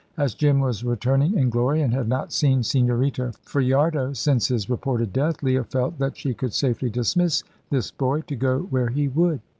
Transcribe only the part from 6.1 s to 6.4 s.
she